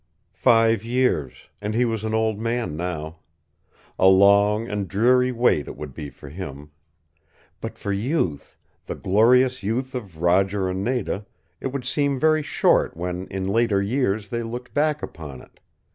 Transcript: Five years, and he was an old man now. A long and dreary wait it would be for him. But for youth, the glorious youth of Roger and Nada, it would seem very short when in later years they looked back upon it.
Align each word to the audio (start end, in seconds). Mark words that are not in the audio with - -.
Five 0.33 0.83
years, 0.83 1.47
and 1.61 1.75
he 1.75 1.85
was 1.85 2.03
an 2.03 2.15
old 2.15 2.39
man 2.39 2.75
now. 2.75 3.19
A 3.99 4.07
long 4.07 4.67
and 4.67 4.87
dreary 4.87 5.31
wait 5.31 5.67
it 5.67 5.77
would 5.77 5.93
be 5.93 6.09
for 6.09 6.27
him. 6.27 6.71
But 7.59 7.77
for 7.77 7.93
youth, 7.93 8.57
the 8.87 8.95
glorious 8.95 9.61
youth 9.61 9.93
of 9.93 10.19
Roger 10.19 10.67
and 10.67 10.83
Nada, 10.83 11.27
it 11.59 11.67
would 11.67 11.85
seem 11.85 12.19
very 12.19 12.41
short 12.41 12.97
when 12.97 13.27
in 13.27 13.43
later 13.47 13.79
years 13.79 14.31
they 14.31 14.41
looked 14.41 14.73
back 14.73 15.03
upon 15.03 15.39
it. 15.39 15.59